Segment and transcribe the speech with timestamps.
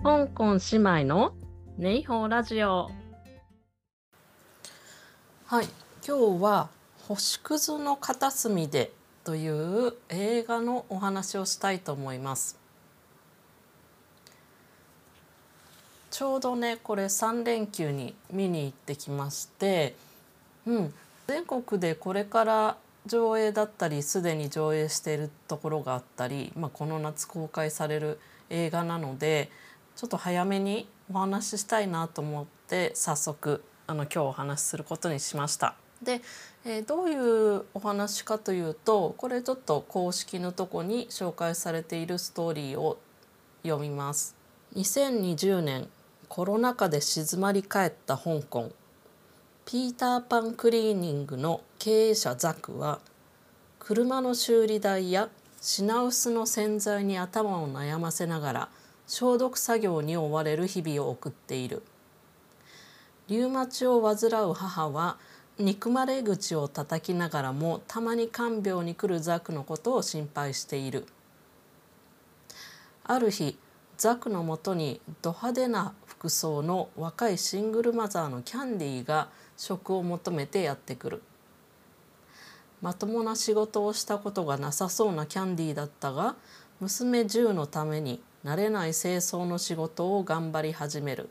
[0.00, 1.34] 香港姉妹の
[1.76, 2.88] ネイホーラジオ。
[5.46, 5.66] はい。
[6.06, 6.68] 今日は
[7.08, 8.92] 星屑の片隅で
[9.24, 12.56] という映画のお話をしたいと思います。
[16.12, 19.96] ちょうどねこれ3連休に見に行ってきまして
[20.64, 20.94] うん。
[21.26, 22.76] 全国でこれから
[23.06, 29.50] 上映だったりすでに上映しているところがあったり、まあ、この夏公開される映画なので
[29.98, 35.74] ちょっと早めにお話ししたいなと思って早速あの今日お話しすることにしました。
[36.00, 36.20] で、
[36.64, 42.96] えー、どういうお話かというとこれちょっと公式のとこに紹介されているストーリーを
[43.64, 44.36] 読みます。
[44.76, 45.88] 2020年
[46.28, 48.70] コロナ禍で静まり返った香港
[49.64, 53.00] ピーターパンクリーニングの経営者ザクは
[53.80, 55.28] 車の修理代や
[55.60, 58.68] 品薄の洗剤に頭を悩ませながら
[59.08, 61.82] 消毒作業に追われる日々を送っている。
[63.26, 65.16] リウマチを患う母は
[65.58, 71.06] 憎まれ口を叩きながらもたまに看病に来るザクのことを心配している。
[73.04, 73.58] ある日
[73.96, 81.22] ザクのもとにド派手な服装の若いシングルマザーのキャンディーが職を求めてやってくる。
[82.82, 86.36] まともな仕事をしたことがなさそうなキャンディーだったが
[86.78, 91.28] 娘10のために慣れない清掃の仕事を頑張り始める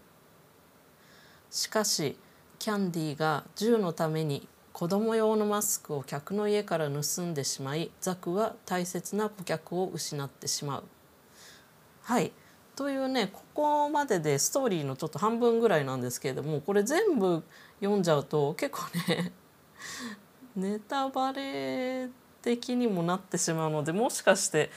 [1.50, 2.16] しかし
[2.60, 10.84] キャンディーが10のために子供用のマスクを客の家から盗んでしまいザクは大切な顧客を失ってしまう。
[12.04, 12.32] はい
[12.76, 17.44] というねここまででストーリーのちょっと半分ぐらいなんですけれどもこれ全部
[17.80, 19.32] 読んじゃうと結構ね
[20.56, 22.10] ネタバレ
[22.44, 24.70] 的にもなってしまうのでもしかして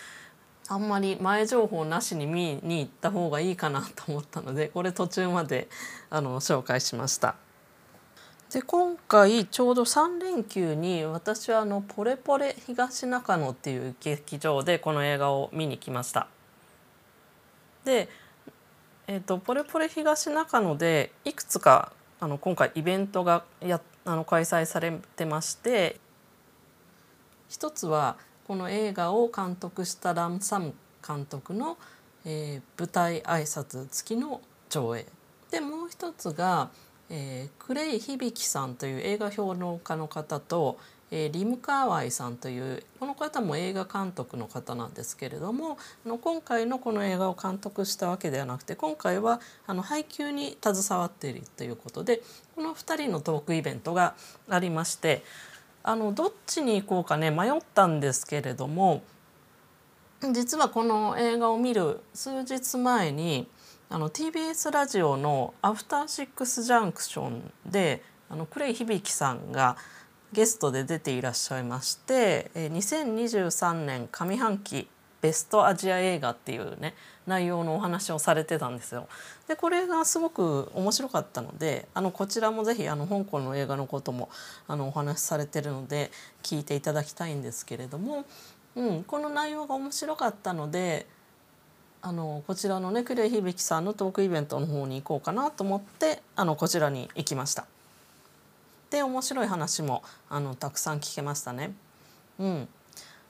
[0.73, 5.69] あんまり前情報なしに見に行った方がいいかなと思ったのでこれ途中まで
[6.11, 7.35] あの紹介しました。
[8.53, 16.29] で今回ちょうど3連休に私はあのポレポレ東中野っていう劇場でこの映画を見に来ました。
[17.85, 18.09] で、
[19.09, 25.99] えーと、ポレポレ東中野でいくつかあの今回イベントがやあの開催されてまして
[27.49, 30.75] 一つはこの映画を監督したラム・サム
[31.07, 31.79] 監督の、
[32.25, 35.07] えー、舞台挨拶付きの上映。
[35.51, 36.71] でもう一つが、
[37.09, 40.79] えー、クレイ響さんという映画評論家の方と
[41.11, 52.23] えー、リム・カーワイさんというこの方も映画監督の方なんですけれどもあの今回のこの映画を監督したわけではなくて今回はあの配給に携わっているということで
[52.55, 54.15] この2人のトークイベントが
[54.49, 55.23] ありまして
[55.83, 59.03] あのどっちに行こうかね迷ったんですけれども
[60.33, 63.49] 実はこの映画を見る数日前に
[63.89, 69.77] あの TBS ラジオの「アフターシックス・ジャンクションで」あのクレイ響さんが
[70.33, 74.89] 「ゲストで出ていらっしゃいまして2023年上半期
[75.21, 76.95] ベストアジア映画っていうね
[77.27, 79.07] 内容のお話をされてたんですよ。
[79.49, 84.29] でこれがすごく面白かったのであのこちらもぜひあの香港の映画のことも
[84.67, 86.11] あのお話しされてるので
[86.43, 88.25] 聞いていただきたいんですけれども、
[88.75, 91.07] うん、この内容が面白かったので
[92.03, 97.67] あのこちらのねクレイ響さんのトークイベントの方に行こうかなと思ってあのこちらに行きました。
[98.91, 101.73] で面白い話もあのたくさん聞けましたね。
[102.39, 102.69] うん、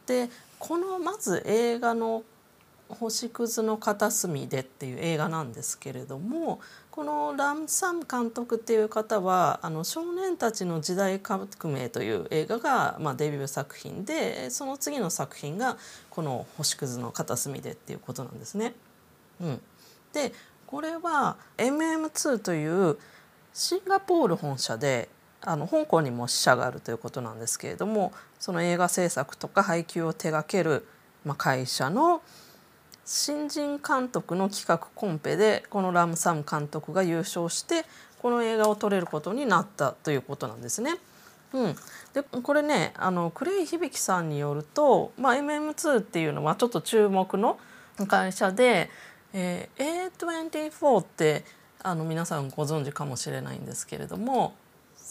[0.06, 0.30] で
[0.60, 2.22] このまず映画の
[2.88, 6.60] 「星屑の片隅で」っていう映画なんですけれども
[6.90, 15.78] このラム・サム監督っていう方は「あの少年たちの時代革命」という映画が、まあ、デビュー作品でその次の作品が
[16.10, 18.74] この「星屑の片隅で」っていうことなんですね。
[19.40, 19.62] うん、
[20.12, 20.34] で
[20.66, 22.98] これは MM2 という
[23.54, 25.08] シンガポール本社で
[25.42, 30.86] あの香港にも支社があるということなんですけれどもその映画制作とか配給を手掛ける、
[31.24, 32.22] まあ、会社の
[33.04, 37.84] 新人監督の企画コンペでこのラム・サム監督が優勝して
[38.20, 40.96] この映画を撮れることになったということなんですね。
[41.52, 41.76] うん、
[42.12, 47.58] でこれねあのクレイ響さんによると、まあ、MM2 っていうのはちょっと注目の
[48.06, 48.88] 会社で、
[49.32, 51.44] えー、A24 って
[51.82, 54.54] あの皆さんご存知かもしれないんですけれども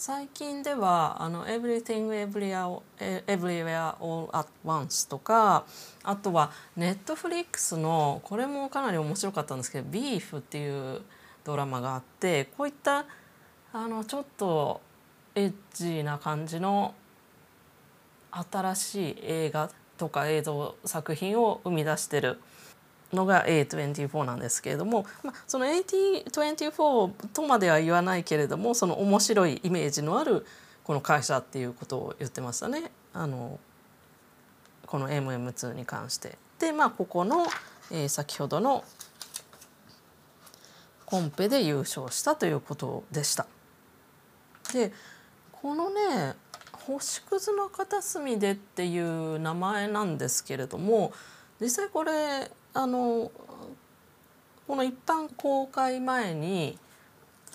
[0.00, 5.66] 最近では「あの Everything Everywhere, All at Once」とか
[6.02, 11.02] あとはネットフリックスのこれもかなり面白かったんですけど「ビーフっていう
[11.44, 13.04] ドラマがあってこういった
[13.74, 14.80] あのちょっと
[15.34, 16.94] エッジな感じの
[18.30, 19.68] 新しい映画
[19.98, 22.40] とか映像作品を生み出してる
[23.12, 30.46] のが A24 なんですけれども、まあ、その A24 とまでは言わないけれどもその面白いイメージのある
[30.84, 33.58] この会社っていうことを言ってましたねあの
[34.86, 36.36] この MM2 に関して。
[36.58, 37.46] でまあここの、
[37.90, 38.84] えー、先ほどの
[41.06, 43.46] コンペで優勝したということでした。
[44.72, 44.92] で
[45.52, 46.34] このね
[46.72, 51.12] 星屑の片隅でっていう名前なんですけれども
[51.60, 53.30] 実際これあの
[54.66, 56.78] この一般公開前に、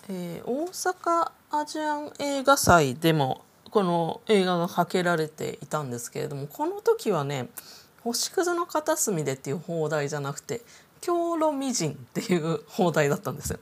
[0.08, 7.48] えー、大阪アジアン映画祭でもこの映画がかけられていたんですけれどもこの時はね
[8.04, 10.62] 「星屑の片隅で」っていう放題じゃなくて
[11.00, 13.58] 「京路美人」っていう放題だったんですよ。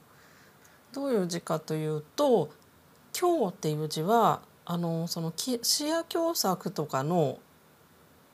[0.93, 2.49] どういう字かというと
[3.13, 5.59] 「京」っていう字はあのその視
[5.89, 7.39] 野狭作とかの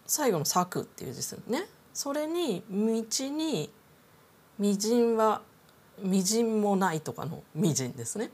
[0.07, 1.67] 最後の「作」っていう字ですよね。
[1.93, 3.69] それに道に
[4.59, 5.41] 「みじんは
[6.01, 8.31] みじんもない」とかの「みじん」ですね。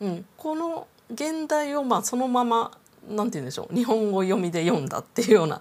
[0.00, 2.72] うん、この現代をまあそのまま
[3.08, 5.60] なんて言うんでしょう日本語読みで読んだっていうような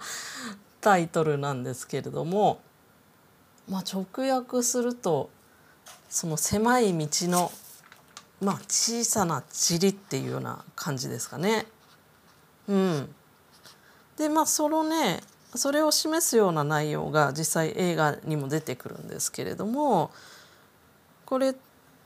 [0.80, 2.60] タイトルなんですけれども、
[3.70, 5.30] まあ、直訳すると
[6.10, 7.52] その狭い道の
[8.42, 11.68] まあ、小さな塵っていうような感じですかね。
[12.68, 13.16] うん、
[14.18, 15.22] でまあそのね
[15.56, 20.12] それを示すような内容が実際映画にも出てくるんですけれども
[21.26, 21.56] これ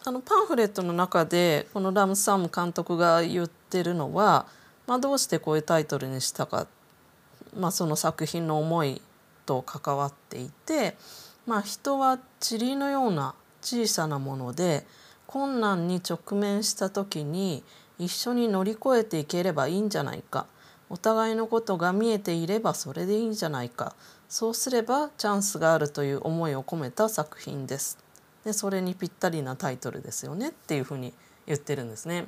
[0.04, 4.46] あのパンフレットの中でこのラム・サム監督が言ってるのは、
[4.88, 6.68] まあ、どうしてこういうタイトルにしたか、
[7.58, 9.02] まあ、その作品の思い
[9.46, 10.96] と関わっていて、
[11.48, 14.86] まあ、人は塵のような小さなもので
[15.26, 17.64] 困難に直面した時に
[17.98, 20.46] 一緒に乗り越えていければいいんじゃないか。
[20.96, 23.94] お互いのことが見えていればそれでいいんじゃないか。
[24.30, 27.98] そうすればチャンスがあるという思いを込めた作品です。
[28.46, 31.14] でそれにぴったりなタイトルですよねっていうふうに
[31.48, 32.28] 言ってるんですね。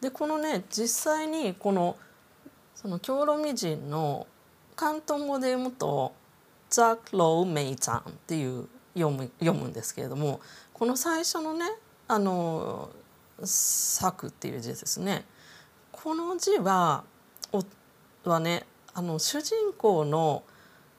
[0.00, 1.96] でこのね実際にこの
[2.76, 4.28] その京ロミ人の
[4.78, 6.12] 広東語で読むと
[6.70, 10.40] 「ザ・ロー・メイちゃん」っていう読む読むんですけれども
[10.72, 11.66] この最初のね
[12.06, 12.90] あの
[13.42, 15.24] 作っていう字ですね。
[15.90, 17.02] この字は
[18.24, 18.64] はね
[18.94, 20.42] あの主人公の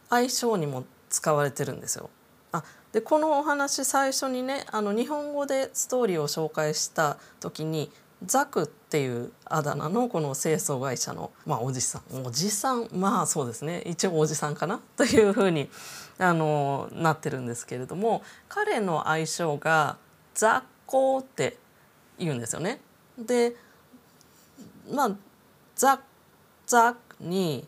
[0.09, 2.09] 愛称にも使われてるんですよ。
[2.51, 7.91] あでこのお話最初にねあの日本語でストーリーを紹介した時に
[8.25, 14.79] ザクっていうあだ名のこの清掃会社の、まあ、おじさんおじさんまあそうですね一応おじさんかな？
[14.95, 15.69] というふうに
[16.17, 19.97] あのなってるんですけれども彼の愛称が
[20.33, 21.57] 雑工って
[22.17, 22.79] 言うんですよね。
[23.17, 23.55] で
[24.89, 25.11] まあ
[25.75, 25.99] ザ
[26.65, 27.67] ザに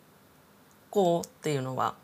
[0.90, 1.96] こうっていうのは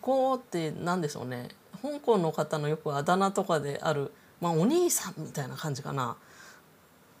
[0.00, 1.48] こうって何でしょうね。
[1.80, 6.16] 香港の方のよくあだ名とかである、まあ、お兄さんみたいな感じかな。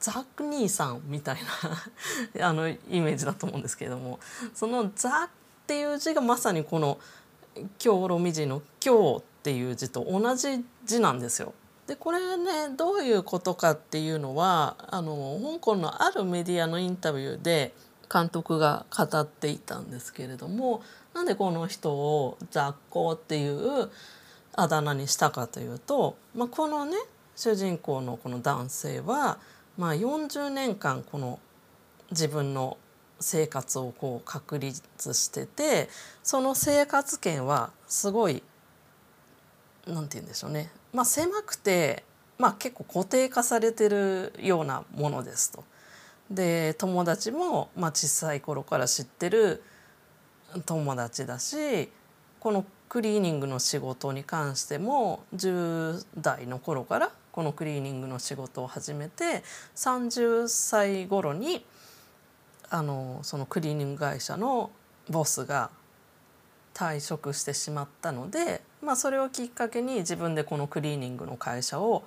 [0.00, 1.38] ザック兄さんみたい
[2.34, 4.18] な あのイメージだと思うんですけれども。
[4.54, 6.98] その「ザ」っていう字がまさにこの
[7.78, 11.54] 京ロミ字の「京」っていう字と同じ字なんですよ。
[11.86, 17.74] でこれねどういうことかっていうのはあの香港のあるメディアのインタビューで
[18.12, 20.82] 監督が語っていたんですけれども
[21.14, 23.90] なんでこの人を「雑行」っていう
[24.54, 26.96] あだ名にしたかというと、まあ、このね
[27.36, 29.38] 主人公のこの男性は
[29.78, 31.38] まあ、40年間この
[32.10, 32.76] 自分の
[33.20, 35.88] 生活をこう確立してて
[36.24, 38.42] その生活圏はすごい
[39.86, 42.02] なんて言うんでしょうね、まあ、狭くて、
[42.38, 45.64] まあ、結構固定化されてるようなものですと。
[46.30, 49.62] で友達も、まあ、小さい頃から知ってる
[50.66, 51.88] 友達だし
[52.40, 59.42] このクリーニングの仕事に関しても10代の頃からこのクリーニングの仕事を始めて
[59.76, 61.64] 30歳頃に
[62.70, 64.70] あのそのクリーニング会社の
[65.08, 65.70] ボスが
[66.74, 72.04] 退職してしまったので、まあ、それをきっかけに自分でこのクリーニングの会社を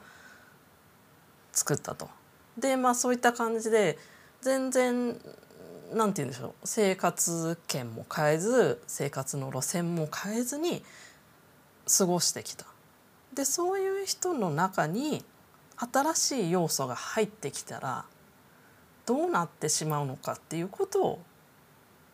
[1.51, 2.09] 作ったと。
[2.57, 3.97] でまあそういった感じで
[4.41, 5.19] 全然
[5.93, 10.83] なんて言うんでしょう生活圏も変えず生活の路線も変えずに
[11.97, 12.65] 過ごしてきた。
[13.33, 15.23] でそういう人の中に
[15.77, 18.05] 新しい要素が入ってきたら
[19.05, 21.19] どうなってしまうのかっていうことを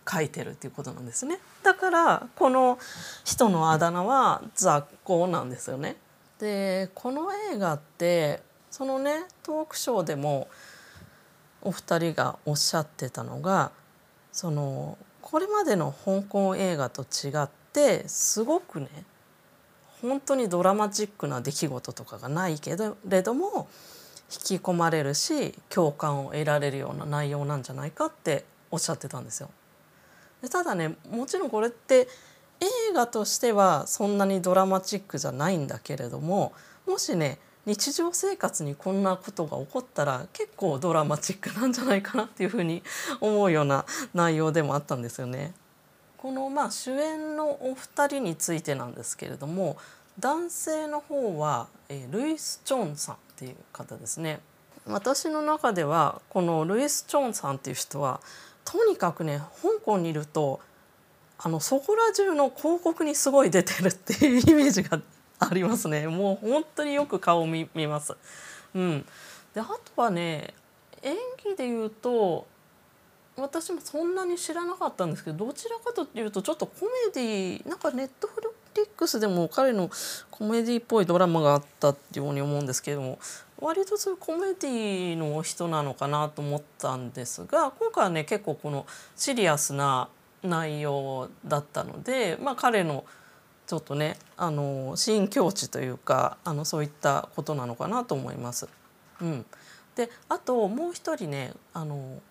[0.10, 1.40] 書いてるっていうことなんですね。
[1.64, 2.80] だからこの
[3.26, 5.98] 人のあだ名は雑行なんですよね。
[6.40, 8.42] でこの映画って
[8.78, 10.48] そのねトークショーでも
[11.64, 13.72] お二人がおっしゃってたのが
[14.32, 18.88] そのこれまでの香港映画と違ってすごくね
[20.04, 22.78] 本当にドラマチックな出来事とかがないけ
[23.10, 23.68] れども
[24.32, 29.50] 引き込まれるし共感を得られるような内容なんじゃないかっておっしゃってたんですよ。
[30.44, 32.08] でただねもちろんこれって
[32.60, 36.54] 映画としてはそんなにドラマチックじゃないんだけれども
[36.86, 42.82] もしね日常生活にこんなことが起こったら結構ドラマチックなんじゃないかなっていうふうに
[43.20, 45.54] 思うような内容でもあったんですよね。
[46.16, 49.76] このまあ主演のお二人についてなんですけれども
[50.18, 54.40] 男性の方は、えルイス・チョンさんっていう方ですね。
[54.88, 58.22] 私の中ではこのルイス・チョンさんっていう人は
[58.64, 60.62] とにかくね香港にいると
[61.38, 65.02] あのそこら中の広告にすごい出てるっていうイメージが
[65.50, 68.16] ありますねもう本当によく顔を見見ます。
[68.76, 69.06] うん、
[69.54, 69.66] であ
[69.96, 70.54] とはね
[71.02, 72.48] 演技で言うと
[73.38, 79.90] 私もそんなに知らなかったんですけどどちらかというとちょっとコメディなんかネットフリックスでも彼の
[80.32, 83.20] コメディっぽいドラマがあったっていうように思うんですけれども
[83.60, 90.10] 割とそういうコメディの人なのかなと思ったんですが今回はね結構このシリアスな
[90.44, 93.04] 内容だったので、まあ、彼の
[93.68, 98.70] ちょっとねあの新境地というかあのそういったことなのかなと思います。
[99.22, 99.46] うん、
[99.96, 102.22] であともう一人ねあの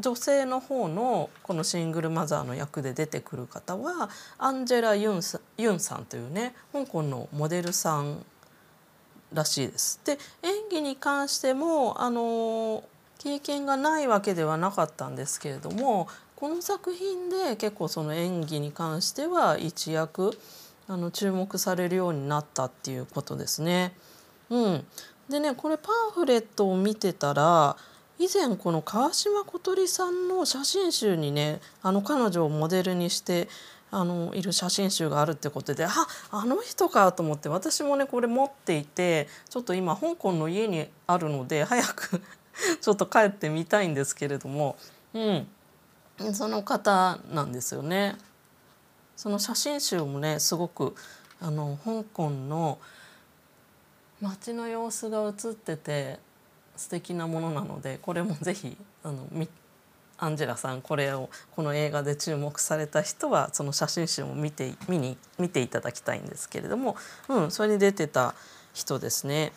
[0.00, 8.24] 女性の方のこのシングルマザーの役で出てくる方はアンジェラ・ユンさユンさんというね香港のモデルさん
[9.32, 10.00] らしいです。
[10.04, 12.82] で演技に関してもあの
[13.18, 20.38] 経験がないわけではなかったんですけれどもこの作品で結構その演技に関しては一躍
[20.86, 23.94] あの注目されるようになったっていうことですね。
[24.50, 24.84] うん、
[25.28, 27.76] でねこれパンフレットを見てたら
[28.18, 33.48] 以前この川島小鳥さんの写真集にねあの彼女をモデルにして
[33.90, 35.90] あのいる写真集があるってことであ
[36.30, 42.20] あの人かと思って私もねこれ持っていてちょっと今香港の家にあるので早く
[42.80, 44.76] ちょっと帰ってみたいんですけれども、
[45.14, 45.48] うん、
[46.32, 48.16] その方なんですよね。
[49.16, 50.94] その写真集もねすごく
[51.40, 52.78] あの香港の
[54.20, 56.18] 街の様子が写ってて
[56.76, 59.26] 素敵なものなのでこれもぜひあの
[60.18, 66.96] アンジェラさんこれをこの映画で注目された人はその写真集も見て見に見ていただきたいんですけれども、
[67.28, 68.34] うん、それに出てた
[68.72, 69.52] 人ですね。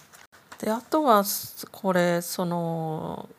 [0.60, 1.24] であとは
[1.72, 3.30] これその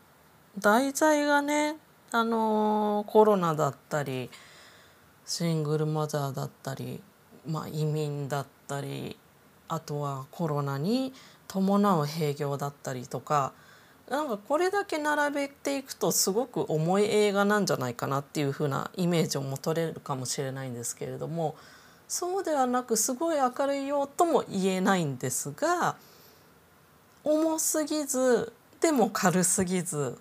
[0.58, 1.76] 題材がね
[2.12, 4.31] あのコロナだったり
[5.26, 7.00] シングルマザーだったり、
[7.47, 9.17] まあ、移民だったり
[9.69, 11.12] あとはコロナに
[11.47, 13.52] 伴う閉業だったりとか
[14.09, 21.55] なんかこれだけ並べていくとすごく重い映画なんじゃないかなっていう風なイメージを持たれるかもしれないんですけれども
[22.09, 25.95] そうではなくすごい明るいよとも言えないんですが
[27.23, 30.19] 重すぎずでも軽すぎず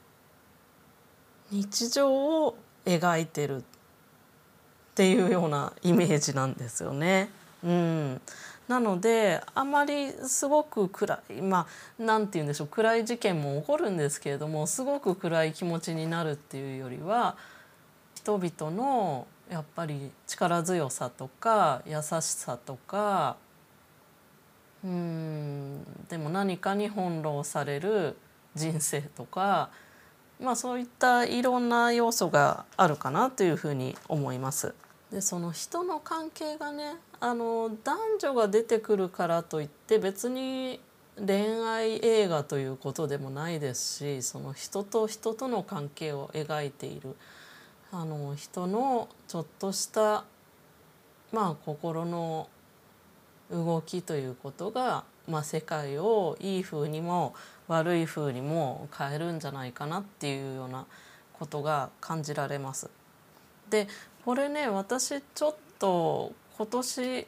[1.51, 3.61] 日常を描いてるっ
[4.95, 7.29] ていうようなイメージなんですよね。
[7.63, 8.21] うん、
[8.67, 17.35] なのであまりすごく暗いまあ何て言うんでしょう暗い事件も起こるんですけれどもすごく暗い気持ちになるっていうよりは
[18.15, 23.37] 人々のやっぱり力強さとか優しさとか
[24.83, 28.15] うんでも何かに翻弄される
[28.55, 29.69] 人生とか
[30.39, 34.73] まあ、そういったいろんな要素があるかなというふうに思います。
[35.11, 40.79] でその人の関係がねあの男女が出てくるからといって別に
[41.17, 47.15] 恋愛映画ということでもないですしその人と人との関係を描いている
[47.91, 50.23] あの人のちょっとした
[51.31, 52.47] まあ心の
[53.51, 57.35] 動きということが、まあ、世界をいい風にも
[57.67, 60.85] 悪い風にも変えるんじゃないかなっていうような
[61.33, 62.89] ことが感じられます。
[63.69, 63.87] で
[64.25, 67.27] これね私ちょっと今年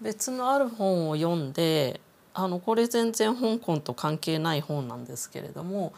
[0.00, 2.00] 別のある本を読んで
[2.34, 5.92] あのこれ全然香港と関係ない本なんですけれども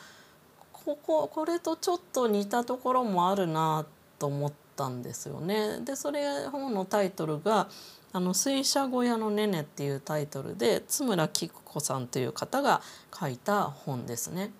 [0.72, 3.86] こここれとちょっと似たところもあるな
[4.18, 5.80] と思ったんですよね。
[5.84, 7.68] でそれ本のタイトルが
[8.14, 12.80] あの水車小屋のねねっていうタイトルで津村菊子さんという方が
[13.12, 14.52] 書いた本ですね。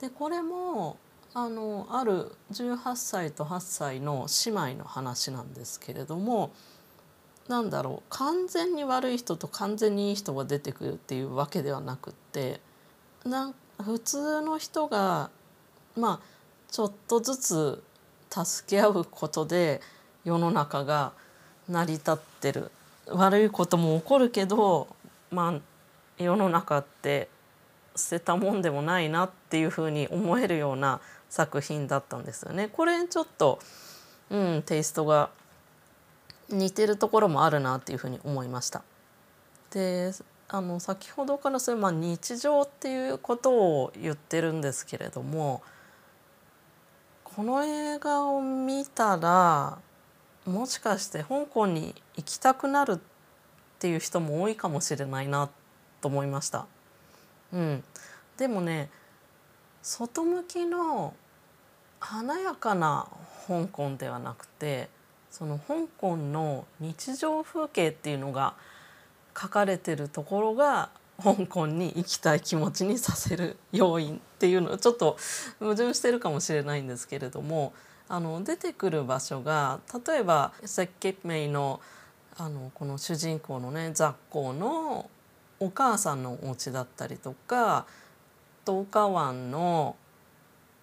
[0.00, 0.96] でこれも
[1.34, 6.52] あのある18歳と8歳の姉妹の話なんですけれども
[7.48, 12.60] なんだろう完全に悪い人と完全にいい人が出てくるっていうわけではなくって
[13.24, 15.30] なん普通の人が
[15.96, 16.26] まあ
[16.70, 17.82] ちょっとずつ
[18.30, 19.80] 助け合うことで
[20.24, 21.12] 世の中が
[21.68, 22.70] 成り立ってる
[23.08, 24.88] 悪いことも起こるけど
[25.30, 27.28] まあ世の中って
[27.96, 32.68] 捨てたもんでもないなっていうふうに思えるような作品だったんですよね。
[32.72, 33.58] これちょっと、
[34.30, 35.30] うん、テイストが
[36.48, 38.82] 似てるところもあるなっていうふうに思いました。
[39.70, 40.12] で
[40.48, 45.62] あの先ほどからそれ、まあ、日常っていうことを言ってるんですけれども
[47.24, 49.78] この映画を見たら
[50.46, 52.98] もしかして香港に行きたくなるっ
[53.78, 55.48] ていう人も多いかもしれないな
[56.00, 56.66] と思いました。
[57.52, 57.84] うん、
[58.36, 58.90] でもね
[59.82, 61.14] 外向きの
[62.00, 63.06] 華やかな
[63.46, 64.88] 香港ではなくて
[65.30, 68.54] その香港の日常風景っていうのが
[69.38, 70.90] 書かれてるところが
[71.22, 75.16] 香港に行きたい気持ちにさせる要因っていうのちょっと
[75.60, 77.72] 矛盾してるかもしれないんですけれども
[78.14, 81.80] あの出てくる場所が例えば設計名の
[82.36, 85.10] あのこの主人公のね雑工の
[85.58, 87.86] お母さんのお家だったりとか
[88.64, 89.96] 東華湾の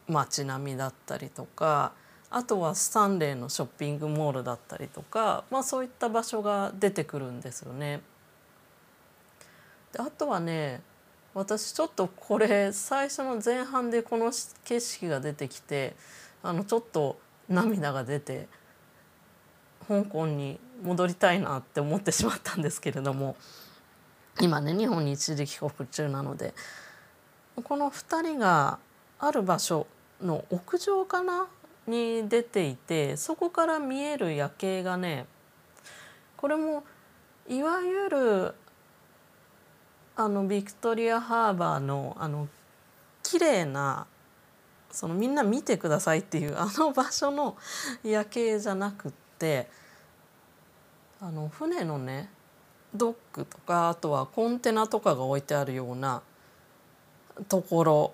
[0.09, 1.93] 街並みだったりとか
[2.29, 8.01] あとはスタンレーのショッピングモールだったりとか、まあ、そういった場所が出てくるんですよね。
[9.93, 10.81] であとはね
[11.33, 14.33] 私ちょっとこれ最初の前半でこの
[14.65, 15.95] 景色が出てきて
[16.43, 17.19] あのちょっと
[17.49, 18.47] 涙が出て
[19.87, 23.35] 香港に戻りたいなって思ってしまったんですけれども
[24.39, 26.53] 今ね日本に一時帰国中なので
[27.63, 28.79] この2人が
[29.19, 29.85] ある場所
[30.21, 31.47] の屋上かな
[31.87, 35.25] に出ていてそこから見える夜景がね
[36.37, 36.83] これも
[37.47, 38.55] いわゆる
[40.15, 42.47] あのビクトリアハーバーのあの
[43.23, 44.07] 綺麗な
[44.91, 47.57] そのみんな見てくださいっていう あの場所の
[48.03, 49.69] 夜景じゃなくって
[51.19, 52.29] あの船のね
[52.93, 56.21] ドックとかあとはコンテナとかが置いてあるような
[57.47, 58.13] ところ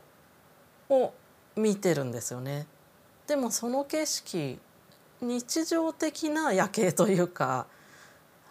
[0.90, 1.14] を
[1.56, 2.68] 見てるんですよね。
[3.26, 4.60] でもその景色
[5.22, 7.66] 日常的な夜景というか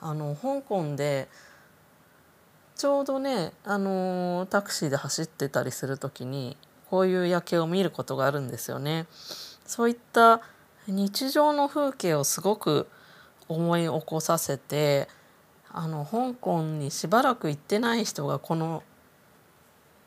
[0.01, 1.29] あの香港で
[2.77, 6.59] ちょうどね、あの、タクシーで走ってたりする時に
[6.91, 9.07] こういう夜景を見ることがあるんですよね。
[9.67, 10.41] そういった
[10.87, 12.87] 日常の風景をすごく
[13.49, 15.09] 思い起こさせて
[15.73, 18.83] あの香港にしばらく行ってない人がこの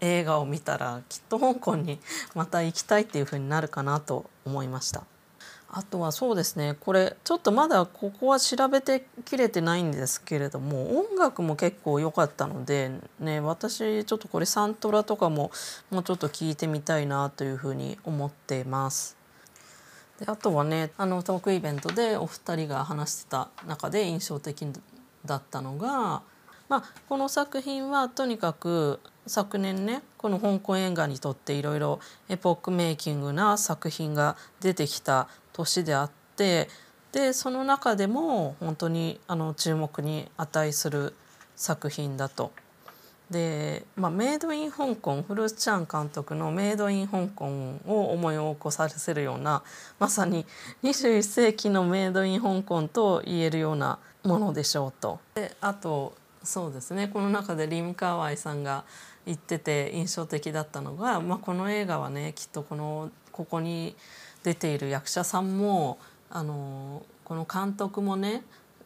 [0.02, 2.00] 映画を見たらきっと香港に
[2.34, 5.04] また行きたいっていうふうになるかなと思いました。
[5.72, 15.52] あとはそうですねこれちょっとまだここは調べてきれてないんですけれども音楽も結構良かったのでね私ちょっとこれサントラとかも
[15.92, 19.18] もうちょっと聞いてみたいなというふうに思ってます。
[20.20, 24.68] であとはねあのトークイベントでお二人が話してた中で印象的
[25.26, 26.24] だったのが、
[26.68, 35.30] まあ、この作品はとにかく昨年ねこの香港映画にとっていろいろエポックメイキングな作品が出てきた
[35.60, 36.70] 年であって
[37.12, 41.14] でその中でも本当にあの注目に値する
[41.56, 42.52] 作品だと。
[43.30, 47.46] で、まあ、メイドイン香港フルーツチャン監督の「メイドイン香港」
[47.86, 49.62] を思い起こさせるような
[50.00, 50.48] まさに
[50.82, 55.20] 21世紀のメイドイン香港と言えるようなものでしょうと。
[55.36, 58.84] であとそうですねこの中でリム・カーワイさんが
[59.28, 63.96] 言ってて印象的だったのが、まあ、この映画はねきっとこのここに
[64.44, 65.98] 出ている役者さんも
[66.30, 68.44] あのこの監督もね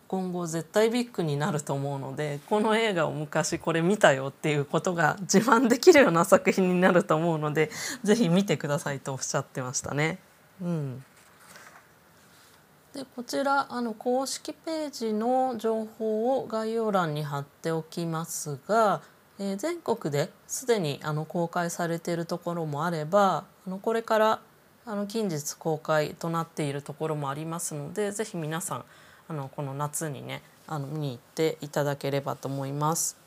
[0.08, 7.72] 今後絶対ビッグになると思うのでこの映画を昔これ見たよっていうことが自慢できるような作品になると思うので
[8.04, 10.20] 是非見てくださいとおっしゃってましたね。
[10.62, 11.04] うん、
[12.94, 19.02] でこちらあの公式ページの情報を概要欄に貼っておきますが、
[19.40, 24.40] えー、全国ですでにあの公開されているところもあればあのこれから
[24.86, 28.86] あの近日公開となっているところもありますのでぜひ皆さん
[29.30, 33.18] あのこの夏にねあの見に行っていただければと思います。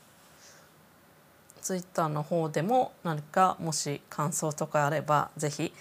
[1.61, 5.73] ツイッターの方でも何かもし感想とかあればぜひ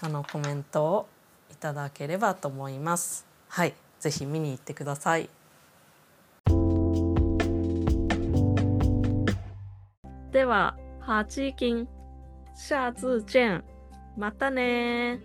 [0.00, 1.06] あのコメントを
[1.52, 3.24] いただければと思います。
[3.48, 5.28] はい、ぜひ見に行ってください。
[10.32, 11.88] では、ハチキン、
[12.54, 13.77] 下次见。
[14.18, 15.20] またね